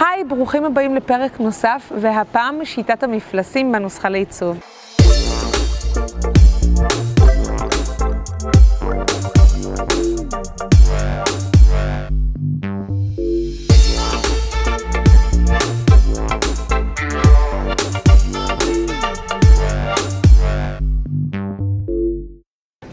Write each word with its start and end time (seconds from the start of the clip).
היי, 0.00 0.24
ברוכים 0.24 0.64
הבאים 0.64 0.94
לפרק 0.94 1.40
נוסף, 1.40 1.92
והפעם 2.00 2.64
שיטת 2.64 3.02
המפלסים 3.02 3.72
בנוסחה 3.72 4.08
לעיצוב. 4.08 4.58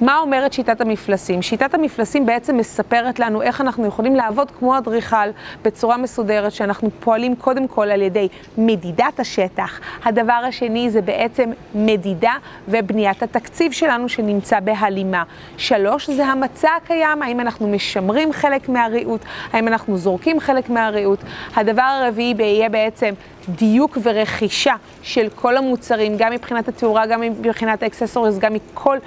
מה 0.01 0.17
אומרת 0.17 0.53
שיטת 0.53 0.81
המפלסים? 0.81 1.41
שיטת 1.41 1.73
המפלסים 1.73 2.25
בעצם 2.25 2.57
מספרת 2.57 3.19
לנו 3.19 3.41
איך 3.41 3.61
אנחנו 3.61 3.85
יכולים 3.85 4.15
לעבוד 4.15 4.51
כמו 4.51 4.77
אדריכל 4.77 5.29
בצורה 5.63 5.97
מסודרת, 5.97 6.51
שאנחנו 6.51 6.89
פועלים 6.99 7.35
קודם 7.35 7.67
כל 7.67 7.91
על 7.91 8.01
ידי 8.01 8.27
מדידת 8.57 9.19
השטח. 9.19 9.79
הדבר 10.05 10.33
השני 10.33 10.89
זה 10.89 11.01
בעצם 11.01 11.49
מדידה 11.75 12.33
ובניית 12.67 13.23
התקציב 13.23 13.71
שלנו 13.71 14.09
שנמצא 14.09 14.59
בהלימה. 14.59 15.23
שלוש, 15.57 16.09
זה 16.09 16.25
המצע 16.25 16.69
הקיים, 16.77 17.21
האם 17.21 17.39
אנחנו 17.39 17.67
משמרים 17.67 18.33
חלק 18.33 18.69
מהריהוט, 18.69 19.21
האם 19.53 19.67
אנחנו 19.67 19.97
זורקים 19.97 20.39
חלק 20.39 20.69
מהריהוט. 20.69 21.19
הדבר 21.55 21.81
הרביעי 21.81 22.35
יהיה 22.39 22.69
בעצם 22.69 23.13
דיוק 23.49 23.97
ורכישה 24.03 24.75
של 25.01 25.27
כל 25.35 25.57
המוצרים, 25.57 26.17
גם 26.17 26.31
מבחינת 26.31 26.67
התאורה, 26.67 27.05
גם 27.05 27.21
מבחינת 27.21 27.83
האקססוריז, 27.83 28.39
גם 28.39 28.53
מכל 28.53 28.97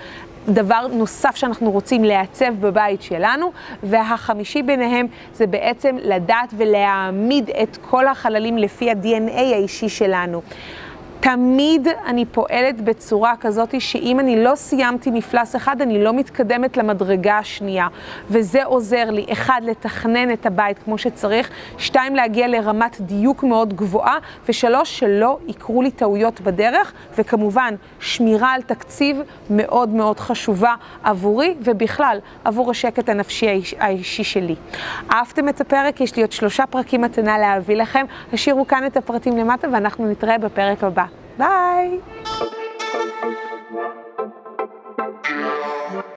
דבר 0.48 0.86
נוסף 0.92 1.36
שאנחנו 1.36 1.70
רוצים 1.70 2.04
לעצב 2.04 2.54
בבית 2.60 3.02
שלנו, 3.02 3.52
והחמישי 3.82 4.62
ביניהם 4.62 5.06
זה 5.34 5.46
בעצם 5.46 5.96
לדעת 6.02 6.54
ולהעמיד 6.56 7.50
את 7.62 7.78
כל 7.90 8.06
החללים 8.06 8.58
לפי 8.58 8.90
ה-DNA 8.90 9.40
האישי 9.40 9.88
שלנו. 9.88 10.42
תמיד 11.20 11.88
אני 12.07 12.24
פועלת 12.24 12.80
בצורה 12.80 13.35
כזאת 13.40 13.80
שאם 13.80 14.21
אני 14.21 14.45
לא 14.45 14.54
סיימתי 14.54 15.10
מפלס 15.10 15.57
אחד, 15.57 15.80
אני 15.80 16.04
לא 16.04 16.12
מתקדמת 16.12 16.77
למדרגה 16.77 17.38
השנייה. 17.38 17.88
וזה 18.29 18.65
עוזר 18.65 19.10
לי, 19.10 19.27
אחד, 19.32 19.60
לתכנן 19.65 20.32
את 20.32 20.46
הבית 20.46 20.79
כמו 20.85 20.99
שצריך, 20.99 21.51
שתיים, 21.79 22.16
להגיע 22.16 22.49
לרמת 22.49 23.01
דיוק 23.01 23.43
מאוד 23.43 23.74
גבוהה, 23.74 24.18
ושלוש, 24.49 24.99
שלא 24.99 25.38
יקרו 25.46 25.82
לי 25.82 25.90
טעויות 25.90 26.40
בדרך, 26.40 26.93
וכמובן, 27.18 27.74
שמירה 28.01 28.52
על 28.52 28.62
תקציב 28.62 29.23
מאוד 29.51 29.88
מאוד 29.88 30.21
חשובה 30.21 30.74
עבורי, 31.02 31.55
ובכלל, 31.65 32.18
עבור 32.45 32.71
השקט 32.71 33.09
הנפשי 33.09 33.62
האישי 33.79 34.24
שלי. 34.24 34.55
אהבתם 35.12 35.49
את 35.49 35.60
הפרק? 35.60 36.01
יש 36.01 36.16
לי 36.16 36.23
עוד 36.23 36.32
שלושה 36.32 36.66
פרקים 36.66 37.01
מתנה 37.01 37.38
להביא 37.38 37.77
לכם. 37.77 38.07
השאירו 38.32 38.66
כאן 38.66 38.87
את 38.87 38.96
הפרטים 38.96 39.37
למטה, 39.37 39.68
ואנחנו 39.73 40.10
נתראה 40.10 40.38
בפרק 40.38 40.84
הבא. 40.84 41.09
Bye. 41.41 42.29